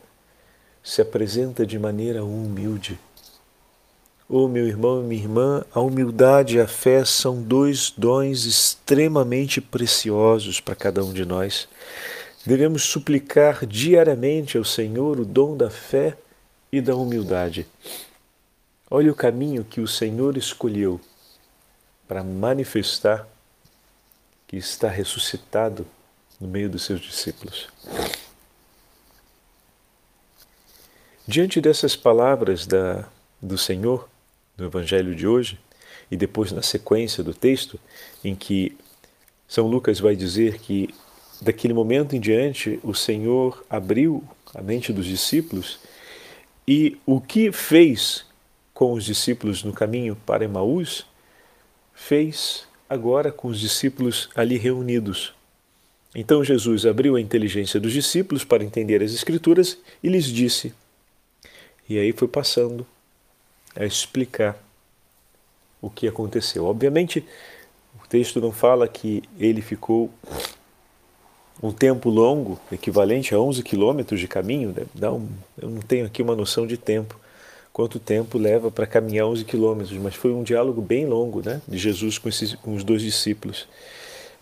se 0.83 1.03
apresenta 1.03 1.67
de 1.67 1.79
maneira 1.79 2.25
humilde. 2.25 2.99
Oh, 4.29 4.47
meu 4.47 4.67
irmão 4.67 5.01
e 5.01 5.05
minha 5.05 5.23
irmã, 5.23 5.65
a 5.75 5.81
humildade 5.81 6.57
e 6.57 6.61
a 6.61 6.69
fé 6.69 7.05
são 7.05 7.43
dois 7.43 7.93
dons 7.97 8.45
extremamente 8.45 9.61
preciosos 9.61 10.61
para 10.61 10.77
cada 10.77 11.05
um 11.05 11.13
de 11.13 11.25
nós. 11.25 11.69
Devemos 12.47 12.85
suplicar 12.85 13.67
diariamente 13.67 14.57
ao 14.57 14.65
Senhor 14.65 15.19
o 15.19 15.25
dom 15.25 15.57
da 15.57 15.69
fé 15.69 16.17
e 16.73 16.81
da 16.81 16.95
humildade. 16.95 17.67
Olhe 18.89 19.11
o 19.11 19.15
caminho 19.15 19.65
que 19.65 19.81
o 19.81 19.89
Senhor 19.89 20.37
escolheu 20.37 21.01
para 22.09 22.25
manifestar 22.25 23.29
que 24.47 24.57
está 24.57 24.89
ressuscitado 24.89 25.87
no 26.41 26.49
meio 26.49 26.69
dos 26.69 26.85
seus 26.85 27.01
discípulos. 27.01 27.69
Diante 31.31 31.61
dessas 31.61 31.95
palavras 31.95 32.67
da, 32.67 33.09
do 33.41 33.57
Senhor, 33.57 34.09
no 34.59 34.67
Evangelho 34.67 35.15
de 35.15 35.29
hoje, 35.29 35.61
e 36.11 36.17
depois 36.17 36.51
na 36.51 36.61
sequência 36.61 37.23
do 37.23 37.33
texto, 37.33 37.79
em 38.25 38.35
que 38.35 38.77
São 39.47 39.69
Lucas 39.69 40.01
vai 40.01 40.17
dizer 40.17 40.59
que 40.59 40.93
daquele 41.41 41.73
momento 41.73 42.17
em 42.17 42.21
diante, 42.21 42.81
o 42.83 42.93
Senhor 42.93 43.65
abriu 43.71 44.25
a 44.53 44.61
mente 44.61 44.93
dos 44.93 45.07
discípulos 45.07 45.79
e 46.67 46.99
o 47.07 47.21
que 47.21 47.53
fez 47.53 48.27
com 48.75 48.93
os 48.93 49.05
discípulos 49.05 49.63
no 49.63 49.73
caminho 49.73 50.17
para 50.27 50.45
Emaús 50.45 51.07
fez 51.95 52.67
agora 52.89 53.31
com 53.31 53.47
os 53.47 53.61
discípulos 53.61 54.29
ali 54.35 54.59
reunidos. 54.59 55.33
Então 56.13 56.43
Jesus 56.43 56.85
abriu 56.85 57.15
a 57.15 57.21
inteligência 57.21 57.79
dos 57.79 57.93
discípulos 57.93 58.43
para 58.43 58.65
entender 58.65 59.01
as 59.01 59.15
Escrituras 59.15 59.79
e 60.03 60.09
lhes 60.09 60.25
disse. 60.25 60.75
E 61.91 61.99
aí 61.99 62.13
foi 62.13 62.29
passando 62.29 62.87
a 63.75 63.85
explicar 63.85 64.57
o 65.83 65.91
que 65.91 66.07
aconteceu. 66.07 66.67
Obviamente, 66.67 67.27
o 68.01 68.07
texto 68.07 68.41
não 68.41 68.53
fala 68.53 68.87
que 68.87 69.25
ele 69.37 69.61
ficou 69.61 70.09
um 71.61 71.73
tempo 71.73 72.09
longo, 72.09 72.61
equivalente 72.71 73.35
a 73.35 73.41
11 73.41 73.65
quilômetros 73.65 74.21
de 74.21 74.29
caminho. 74.29 74.73
Né? 74.73 74.87
Dá 74.95 75.13
um, 75.13 75.29
eu 75.61 75.69
não 75.69 75.81
tenho 75.81 76.07
aqui 76.07 76.23
uma 76.23 76.37
noção 76.37 76.65
de 76.65 76.77
tempo, 76.77 77.19
quanto 77.73 77.99
tempo 77.99 78.39
leva 78.39 78.71
para 78.71 78.87
caminhar 78.87 79.27
11 79.27 79.45
quilômetros, 79.45 79.99
mas 79.99 80.15
foi 80.15 80.33
um 80.33 80.45
diálogo 80.45 80.81
bem 80.81 81.07
longo 81.07 81.43
né, 81.45 81.61
de 81.67 81.77
Jesus 81.77 82.19
com, 82.19 82.29
esses, 82.29 82.55
com 82.55 82.77
os 82.77 82.85
dois 82.85 83.03
discípulos. 83.03 83.67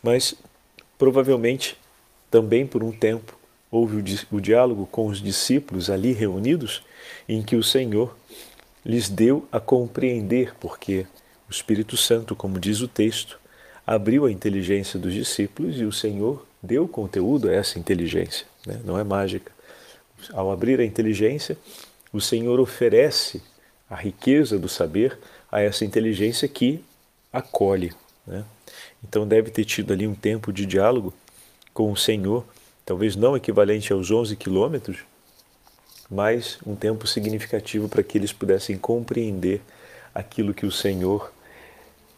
Mas 0.02 0.34
provavelmente 0.98 1.78
também 2.30 2.66
por 2.66 2.84
um 2.84 2.92
tempo 2.92 3.38
houve 3.70 3.96
o, 3.96 4.36
o 4.36 4.38
diálogo 4.38 4.86
com 4.92 5.06
os 5.06 5.22
discípulos 5.22 5.88
ali 5.88 6.12
reunidos, 6.12 6.82
em 7.28 7.42
que 7.42 7.56
o 7.56 7.62
Senhor 7.62 8.16
lhes 8.84 9.08
deu 9.08 9.46
a 9.52 9.60
compreender, 9.60 10.54
porque 10.58 11.06
o 11.48 11.52
Espírito 11.52 11.96
Santo, 11.96 12.34
como 12.34 12.58
diz 12.58 12.80
o 12.80 12.88
texto, 12.88 13.38
abriu 13.86 14.26
a 14.26 14.32
inteligência 14.32 14.98
dos 14.98 15.12
discípulos 15.12 15.80
e 15.80 15.84
o 15.84 15.92
Senhor 15.92 16.46
deu 16.62 16.86
conteúdo 16.88 17.48
a 17.48 17.52
essa 17.52 17.78
inteligência, 17.78 18.46
né? 18.66 18.80
não 18.84 18.98
é 18.98 19.04
mágica. 19.04 19.52
Ao 20.32 20.50
abrir 20.50 20.80
a 20.80 20.84
inteligência, 20.84 21.56
o 22.12 22.20
Senhor 22.20 22.58
oferece 22.60 23.42
a 23.88 23.94
riqueza 23.94 24.58
do 24.58 24.68
saber 24.68 25.18
a 25.50 25.60
essa 25.60 25.84
inteligência 25.84 26.48
que 26.48 26.84
acolhe. 27.32 27.92
Né? 28.26 28.44
Então 29.02 29.26
deve 29.26 29.50
ter 29.50 29.64
tido 29.64 29.92
ali 29.92 30.06
um 30.06 30.14
tempo 30.14 30.52
de 30.52 30.66
diálogo 30.66 31.14
com 31.72 31.92
o 31.92 31.96
Senhor, 31.96 32.44
talvez 32.84 33.16
não 33.16 33.36
equivalente 33.36 33.92
aos 33.92 34.10
11 34.10 34.36
quilômetros, 34.36 34.98
mas 36.10 36.58
um 36.66 36.74
tempo 36.74 37.06
significativo 37.06 37.88
para 37.88 38.02
que 38.02 38.16
eles 38.16 38.32
pudessem 38.32 38.78
compreender 38.78 39.60
aquilo 40.14 40.54
que 40.54 40.66
o 40.66 40.72
Senhor 40.72 41.32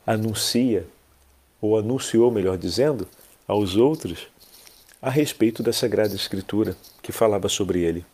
anuncia, 0.06 0.86
ou 1.60 1.78
anunciou, 1.78 2.30
melhor 2.30 2.56
dizendo, 2.56 3.06
aos 3.46 3.76
outros 3.76 4.28
a 5.02 5.10
respeito 5.10 5.62
da 5.62 5.72
Sagrada 5.72 6.14
Escritura 6.14 6.76
que 7.02 7.12
falava 7.12 7.48
sobre 7.48 7.80
ele. 7.80 8.04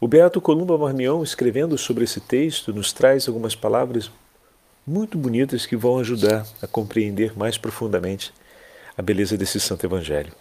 O 0.00 0.08
Beato 0.08 0.40
Columba 0.40 0.76
Marmião, 0.76 1.22
escrevendo 1.22 1.78
sobre 1.78 2.04
esse 2.04 2.20
texto, 2.20 2.72
nos 2.72 2.92
traz 2.92 3.28
algumas 3.28 3.54
palavras 3.54 4.10
muito 4.86 5.16
bonitas 5.16 5.64
que 5.64 5.76
vão 5.76 5.98
ajudar 5.98 6.46
a 6.60 6.66
compreender 6.66 7.38
mais 7.38 7.56
profundamente 7.56 8.32
a 8.96 9.02
beleza 9.02 9.36
desse 9.36 9.60
Santo 9.60 9.86
Evangelho. 9.86 10.32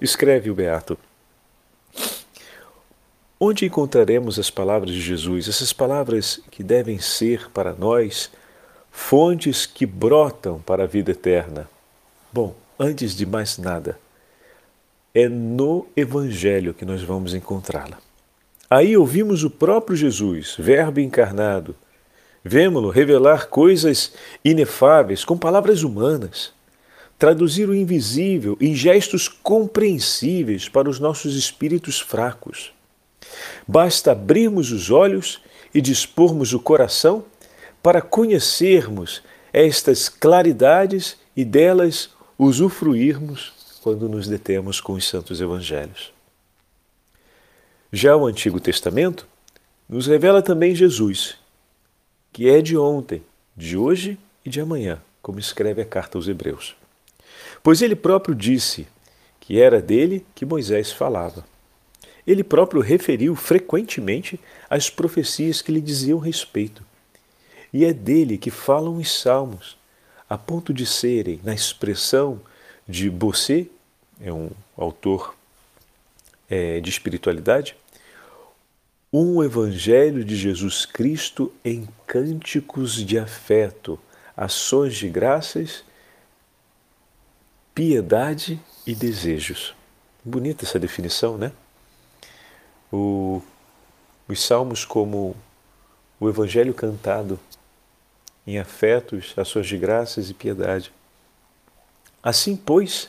Escreve 0.00 0.50
o 0.50 0.54
Beato. 0.54 0.96
Onde 3.40 3.66
encontraremos 3.66 4.36
as 4.36 4.50
palavras 4.50 4.90
de 4.90 5.00
Jesus, 5.00 5.48
essas 5.48 5.72
palavras 5.72 6.40
que 6.50 6.64
devem 6.64 6.98
ser 6.98 7.48
para 7.52 7.72
nós 7.72 8.32
fontes 8.90 9.64
que 9.64 9.86
brotam 9.86 10.58
para 10.58 10.82
a 10.82 10.86
vida 10.88 11.12
eterna? 11.12 11.70
Bom, 12.32 12.56
antes 12.76 13.14
de 13.14 13.24
mais 13.24 13.56
nada, 13.56 13.96
é 15.14 15.28
no 15.28 15.86
Evangelho 15.96 16.74
que 16.74 16.84
nós 16.84 17.00
vamos 17.00 17.32
encontrá-la. 17.32 17.98
Aí 18.68 18.96
ouvimos 18.96 19.44
o 19.44 19.50
próprio 19.50 19.96
Jesus, 19.96 20.56
Verbo 20.58 20.98
encarnado. 20.98 21.76
Vemo-lo 22.42 22.90
revelar 22.90 23.46
coisas 23.46 24.14
inefáveis 24.44 25.24
com 25.24 25.38
palavras 25.38 25.84
humanas, 25.84 26.52
traduzir 27.16 27.68
o 27.68 27.74
invisível 27.74 28.56
em 28.60 28.74
gestos 28.74 29.28
compreensíveis 29.28 30.68
para 30.68 30.90
os 30.90 30.98
nossos 30.98 31.36
espíritos 31.36 32.00
fracos. 32.00 32.76
Basta 33.66 34.12
abrirmos 34.12 34.72
os 34.72 34.90
olhos 34.90 35.40
e 35.74 35.80
dispormos 35.80 36.52
o 36.52 36.60
coração 36.60 37.24
para 37.82 38.00
conhecermos 38.00 39.22
estas 39.52 40.08
claridades 40.08 41.16
e 41.36 41.44
delas 41.44 42.10
usufruirmos 42.38 43.52
quando 43.82 44.08
nos 44.08 44.26
detemos 44.26 44.80
com 44.80 44.94
os 44.94 45.06
santos 45.06 45.40
evangelhos. 45.40 46.12
Já 47.92 48.16
o 48.16 48.26
Antigo 48.26 48.60
Testamento 48.60 49.26
nos 49.88 50.06
revela 50.06 50.42
também 50.42 50.74
Jesus, 50.74 51.36
que 52.32 52.48
é 52.48 52.60
de 52.60 52.76
ontem, 52.76 53.22
de 53.56 53.76
hoje 53.76 54.18
e 54.44 54.50
de 54.50 54.60
amanhã, 54.60 55.00
como 55.22 55.38
escreve 55.38 55.80
a 55.80 55.86
carta 55.86 56.18
aos 56.18 56.28
Hebreus. 56.28 56.76
Pois 57.62 57.80
ele 57.80 57.96
próprio 57.96 58.34
disse 58.34 58.86
que 59.40 59.58
era 59.60 59.80
dele 59.80 60.26
que 60.34 60.44
Moisés 60.44 60.92
falava. 60.92 61.44
Ele 62.28 62.44
próprio 62.44 62.82
referiu 62.82 63.34
frequentemente 63.34 64.38
as 64.68 64.90
profecias 64.90 65.62
que 65.62 65.72
lhe 65.72 65.80
diziam 65.80 66.18
respeito. 66.18 66.84
E 67.72 67.86
é 67.86 67.92
dele 67.94 68.36
que 68.36 68.50
falam 68.50 68.98
os 68.98 69.10
salmos, 69.18 69.78
a 70.28 70.36
ponto 70.36 70.74
de 70.74 70.84
serem, 70.84 71.40
na 71.42 71.54
expressão 71.54 72.38
de 72.86 73.08
Bossé, 73.08 73.64
é 74.20 74.30
um 74.30 74.50
autor 74.76 75.34
é, 76.50 76.80
de 76.80 76.90
espiritualidade, 76.90 77.74
um 79.10 79.42
evangelho 79.42 80.22
de 80.22 80.36
Jesus 80.36 80.84
Cristo 80.84 81.50
em 81.64 81.88
cânticos 82.06 83.02
de 83.06 83.18
afeto, 83.18 83.98
ações 84.36 84.94
de 84.96 85.08
graças, 85.08 85.82
piedade 87.74 88.60
e 88.86 88.94
desejos. 88.94 89.74
Bonita 90.22 90.66
essa 90.66 90.78
definição, 90.78 91.38
né? 91.38 91.52
O, 92.92 93.42
os 94.26 94.42
salmos 94.42 94.84
como 94.84 95.36
o 96.18 96.28
evangelho 96.28 96.74
cantado 96.74 97.38
em 98.46 98.58
afetos, 98.58 99.34
ações 99.36 99.66
de 99.66 99.76
graças 99.76 100.30
e 100.30 100.34
piedade. 100.34 100.90
Assim, 102.22 102.56
pois, 102.56 103.08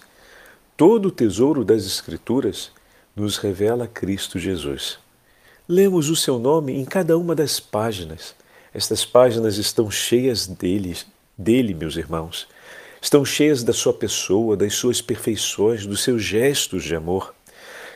todo 0.76 1.08
o 1.08 1.12
tesouro 1.12 1.64
das 1.64 1.86
Escrituras 1.86 2.72
nos 3.16 3.38
revela 3.38 3.88
Cristo 3.88 4.38
Jesus. 4.38 5.00
Lemos 5.68 6.10
o 6.10 6.16
seu 6.16 6.40
nome 6.40 6.74
em 6.78 6.86
cada 6.86 7.18
uma 7.18 7.36
das 7.36 7.60
páginas. 7.60 8.36
Estas 8.74 9.06
páginas 9.06 9.58
estão 9.58 9.90
cheias 9.90 10.46
dele, 10.46 10.98
dele, 11.38 11.74
meus 11.74 11.96
irmãos. 11.96 12.48
Estão 13.02 13.24
cheias 13.24 13.64
da 13.64 13.72
sua 13.72 13.94
pessoa, 13.94 14.58
das 14.58 14.74
suas 14.74 15.02
perfeições, 15.02 15.86
dos 15.86 16.04
seus 16.04 16.22
gestos 16.22 16.84
de 16.84 16.96
amor. 16.96 17.34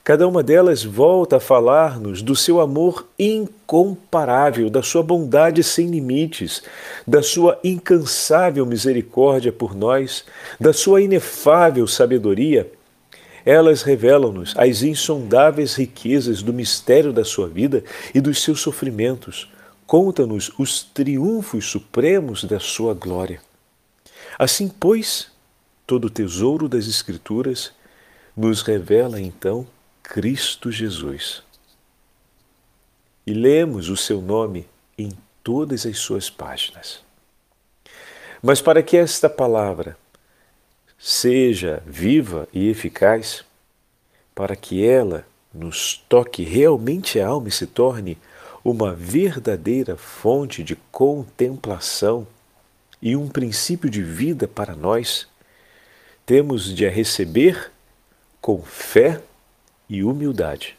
Cada 0.03 0.27
uma 0.27 0.43
delas 0.43 0.83
volta 0.83 1.37
a 1.37 1.39
falar-nos 1.39 2.21
do 2.21 2.35
seu 2.35 2.59
amor 2.59 3.07
incomparável, 3.17 4.69
da 4.69 4.83
sua 4.83 5.01
bondade 5.01 5.63
sem 5.63 5.87
limites, 5.87 6.61
da 7.07 7.23
sua 7.23 7.57
incansável 7.63 8.65
misericórdia 8.65 9.51
por 9.51 9.73
nós, 9.73 10.25
da 10.59 10.73
sua 10.73 11.01
inefável 11.01 11.87
sabedoria 11.87 12.69
elas 13.45 13.81
revelam-nos 13.81 14.53
as 14.57 14.83
insondáveis 14.83 15.75
riquezas 15.75 16.41
do 16.41 16.53
mistério 16.53 17.11
da 17.11 17.25
sua 17.25 17.47
vida 17.47 17.83
e 18.13 18.21
dos 18.21 18.41
seus 18.41 18.61
sofrimentos. 18.61 19.51
Conta-nos 19.85 20.51
os 20.57 20.81
triunfos 20.81 21.65
supremos 21.65 22.45
da 22.45 22.59
sua 22.59 22.93
glória. 22.93 23.41
Assim, 24.39 24.69
pois, 24.69 25.27
todo 25.85 26.05
o 26.05 26.09
tesouro 26.09 26.69
das 26.69 26.87
Escrituras 26.87 27.71
nos 28.35 28.61
revela 28.61 29.19
então 29.19 29.67
Cristo 30.03 30.69
Jesus. 30.69 31.41
E 33.25 33.33
lemos 33.33 33.87
o 33.87 33.95
seu 33.95 34.21
nome 34.21 34.67
em 34.97 35.11
todas 35.41 35.85
as 35.85 35.97
suas 35.97 36.29
páginas. 36.29 37.01
Mas 38.41 38.61
para 38.61 38.83
que 38.83 38.97
esta 38.97 39.29
palavra 39.29 39.97
seja 40.99 41.81
viva 41.85 42.47
e 42.53 42.67
eficaz, 42.69 43.45
para 44.35 44.55
que 44.55 44.85
ela 44.85 45.25
nos 45.53 46.03
toque 46.09 46.43
realmente 46.43 47.19
a 47.19 47.27
alma 47.27 47.47
e 47.47 47.51
se 47.51 47.65
torne 47.65 48.17
uma 48.63 48.93
verdadeira 48.93 49.95
fonte 49.95 50.63
de 50.63 50.75
contemplação 50.91 52.27
e 53.01 53.15
um 53.15 53.29
princípio 53.29 53.89
de 53.89 54.03
vida 54.03 54.47
para 54.47 54.75
nós, 54.75 55.27
temos 56.25 56.73
de 56.73 56.85
a 56.85 56.89
receber 56.89 57.71
com 58.41 58.61
fé 58.61 59.21
e 59.89 60.03
humildade, 60.03 60.75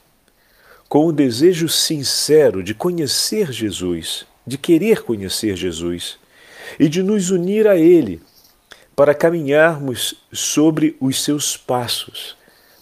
com 0.89 1.07
o 1.07 1.13
desejo 1.13 1.69
sincero 1.69 2.63
de 2.63 2.75
conhecer 2.75 3.53
Jesus, 3.53 4.27
de 4.47 4.59
querer 4.59 5.03
conhecer 5.03 5.57
Jesus 5.57 6.19
e 6.79 6.89
de 6.89 7.03
nos 7.03 7.31
unir 7.31 7.67
a 7.67 7.77
Ele 7.77 8.21
para 8.95 9.15
caminharmos 9.15 10.15
sobre 10.33 10.97
os 11.01 11.23
seus 11.23 11.57
passos, 11.57 12.37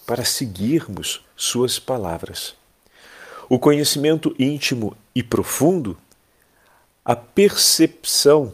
para 0.05 0.23
seguirmos 0.23 1.25
suas 1.35 1.79
palavras. 1.79 2.55
O 3.49 3.57
conhecimento 3.57 4.35
íntimo 4.37 4.95
e 5.15 5.23
profundo, 5.23 5.97
a 7.03 7.15
percepção 7.15 8.53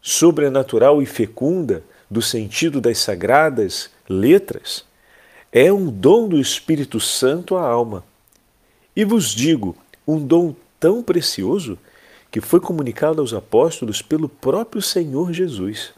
sobrenatural 0.00 1.02
e 1.02 1.06
fecunda 1.06 1.84
do 2.10 2.20
sentido 2.20 2.80
das 2.80 2.98
sagradas 2.98 3.90
letras 4.08 4.84
é 5.52 5.72
um 5.72 5.90
dom 5.90 6.28
do 6.28 6.38
Espírito 6.38 7.00
Santo 7.00 7.56
à 7.56 7.66
alma. 7.66 8.04
E 8.94 9.04
vos 9.04 9.34
digo, 9.34 9.76
um 10.06 10.24
dom 10.24 10.54
tão 10.78 11.02
precioso 11.02 11.78
que 12.30 12.40
foi 12.40 12.60
comunicado 12.60 13.20
aos 13.20 13.34
apóstolos 13.34 14.00
pelo 14.00 14.28
próprio 14.28 14.80
Senhor 14.80 15.32
Jesus. 15.32 15.92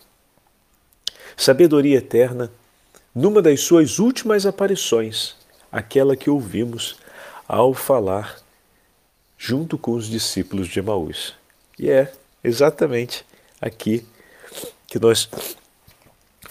Sabedoria 1.36 1.98
eterna, 1.98 2.50
numa 3.14 3.42
das 3.42 3.60
suas 3.60 3.98
últimas 3.98 4.46
aparições, 4.46 5.36
aquela 5.70 6.16
que 6.16 6.30
ouvimos 6.30 6.96
ao 7.46 7.74
falar 7.74 8.38
junto 9.36 9.76
com 9.76 9.92
os 9.92 10.06
discípulos 10.06 10.68
de 10.68 10.78
Emaús. 10.78 11.34
E 11.78 11.90
é 11.90 12.12
exatamente 12.42 13.24
aqui 13.60 14.06
que 14.86 14.98
nós 14.98 15.28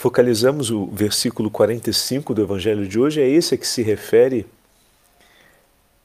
focalizamos 0.02 0.72
o 0.72 0.88
versículo 0.88 1.52
45 1.52 2.34
do 2.34 2.42
Evangelho 2.42 2.88
de 2.88 3.00
hoje, 3.00 3.22
é 3.22 3.30
esse 3.30 3.54
a 3.54 3.58
que 3.58 3.68
se 3.68 3.84
refere 3.84 4.48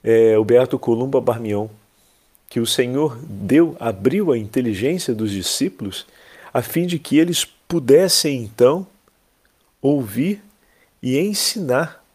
é, 0.03 0.37
o 0.37 0.45
Beato 0.45 0.77
Columba 0.77 1.19
Barmion, 1.19 1.67
que 2.47 2.59
o 2.59 2.65
Senhor 2.67 3.17
deu, 3.23 3.75
abriu 3.79 4.31
a 4.31 4.37
inteligência 4.37 5.15
dos 5.15 5.31
discípulos 5.31 6.05
a 6.53 6.61
fim 6.61 6.85
de 6.85 6.99
que 6.99 7.17
eles 7.17 7.43
pudessem 7.43 8.43
então 8.43 8.85
ouvir 9.81 10.43
e 11.01 11.17
ensinar 11.17 12.05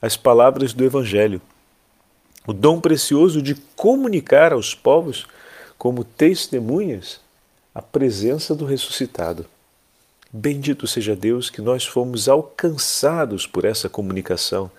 as 0.00 0.16
palavras 0.16 0.72
do 0.72 0.86
Evangelho. 0.86 1.42
O 2.46 2.54
dom 2.54 2.80
precioso 2.80 3.42
de 3.42 3.54
comunicar 3.76 4.54
aos 4.54 4.74
povos, 4.74 5.26
como 5.76 6.02
testemunhas, 6.02 7.20
a 7.74 7.82
presença 7.82 8.54
do 8.54 8.64
ressuscitado. 8.64 9.44
Bendito 10.30 10.86
seja 10.86 11.16
Deus 11.16 11.48
que 11.48 11.62
nós 11.62 11.86
fomos 11.86 12.28
alcançados 12.28 13.46
por 13.46 13.64
essa 13.64 13.88
comunicação. 13.88 14.70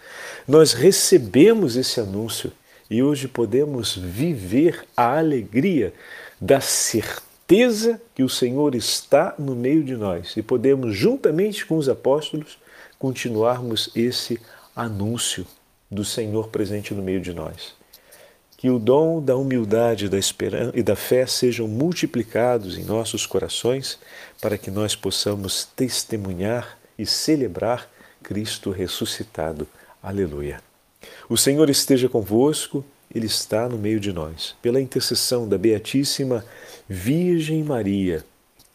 Nós 0.48 0.74
recebemos 0.74 1.76
esse 1.76 2.00
anúncio 2.00 2.52
e 2.88 3.02
hoje 3.02 3.28
podemos 3.28 3.96
viver 3.96 4.86
a 4.96 5.18
alegria 5.18 5.92
da 6.40 6.62
certeza 6.62 8.00
que 8.14 8.22
o 8.22 8.30
Senhor 8.30 8.76
está 8.76 9.34
no 9.40 9.56
meio 9.56 9.84
de 9.84 9.96
nós 9.96 10.38
e 10.38 10.44
podemos, 10.44 10.96
juntamente 10.96 11.66
com 11.66 11.78
os 11.78 11.90
apóstolos, 11.90 12.60
continuarmos 13.00 13.90
esse 13.96 14.40
anúncio 14.76 15.48
do 15.90 16.06
Senhor 16.06 16.50
presente 16.50 16.94
no 16.94 17.02
meio 17.02 17.22
de 17.22 17.34
nós. 17.34 17.79
Que 18.60 18.70
o 18.70 18.78
dom 18.78 19.22
da 19.22 19.38
humildade 19.38 20.10
da 20.10 20.18
esperança 20.18 20.78
e 20.78 20.84
da 20.84 20.94
fé 20.94 21.26
sejam 21.26 21.66
multiplicados 21.66 22.78
em 22.78 22.84
nossos 22.84 23.26
corações 23.26 23.98
para 24.42 24.58
que 24.58 24.70
nós 24.70 24.98
possamos 24.98 25.64
testemunhar 25.64 26.78
e 26.98 27.06
celebrar 27.06 27.90
Cristo 28.22 28.70
ressuscitado. 28.70 29.66
Aleluia. 30.04 30.62
O 31.30 31.38
Senhor 31.38 31.70
esteja 31.70 32.10
convosco, 32.10 32.84
Ele 33.16 33.28
está 33.28 33.70
no 33.70 33.78
meio 33.78 33.98
de 33.98 34.12
nós. 34.12 34.58
Pela 34.62 34.82
intercessão 34.82 35.48
da 35.48 35.58
Beatíssima 35.58 36.44
Virgem 36.86 37.64
Maria, 37.64 38.26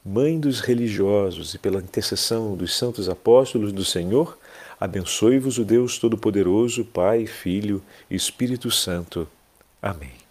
Mãe 0.02 0.40
dos 0.40 0.60
religiosos, 0.60 1.52
e 1.52 1.58
pela 1.58 1.78
intercessão 1.78 2.56
dos 2.56 2.74
santos 2.74 3.06
apóstolos 3.06 3.70
do 3.70 3.84
Senhor, 3.84 4.38
abençoe-vos 4.80 5.58
o 5.58 5.64
Deus 5.64 5.98
Todo-Poderoso, 5.98 6.86
Pai, 6.86 7.26
Filho 7.26 7.82
e 8.10 8.14
Espírito 8.14 8.70
Santo. 8.70 9.28
Amém. 9.84 10.23